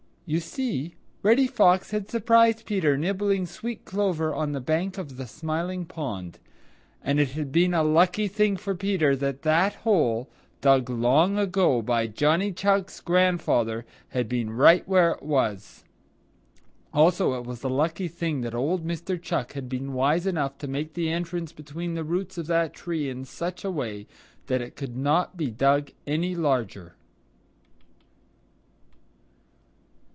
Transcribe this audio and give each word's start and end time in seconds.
You 0.33 0.39
see, 0.39 0.95
Reddy 1.23 1.45
Fox 1.47 1.91
had 1.91 2.09
surprised 2.09 2.65
Peter 2.65 2.95
nibbling 2.97 3.45
sweet 3.45 3.83
clover 3.83 4.33
on 4.33 4.53
the 4.53 4.61
bank 4.61 4.97
of 4.97 5.17
the 5.17 5.27
Smiling 5.27 5.83
Pond, 5.83 6.39
and 7.03 7.19
it 7.19 7.31
had 7.31 7.51
been 7.51 7.73
a 7.73 7.83
lucky 7.83 8.29
thing 8.29 8.55
for 8.55 8.73
Peter 8.73 9.13
that 9.13 9.41
that 9.41 9.73
hole, 9.83 10.29
dug 10.61 10.89
long 10.89 11.37
ago 11.37 11.81
by 11.81 12.07
Johnny 12.07 12.53
Chuck's 12.53 13.01
grandfather, 13.01 13.85
had 14.09 14.29
been 14.29 14.51
right 14.51 14.87
where 14.87 15.11
it 15.11 15.21
was. 15.23 15.83
Also, 16.93 17.33
it 17.33 17.43
was 17.43 17.61
a 17.61 17.67
lucky 17.67 18.07
thing 18.07 18.39
that 18.39 18.55
old 18.55 18.87
Mr. 18.87 19.21
Chuck 19.21 19.51
had 19.51 19.67
been 19.67 19.91
wise 19.91 20.25
enough 20.25 20.57
to 20.59 20.67
make 20.69 20.93
the 20.93 21.09
entrance 21.11 21.51
between 21.51 21.93
the 21.95 22.05
roots 22.05 22.37
of 22.37 22.47
that 22.47 22.73
tree 22.73 23.09
in 23.09 23.25
such 23.25 23.65
a 23.65 23.71
way 23.71 24.07
that 24.47 24.61
it 24.61 24.77
could 24.77 24.95
not 24.95 25.35
be 25.35 25.51
dug 25.51 25.91
any 26.07 26.35
larger. 26.35 26.95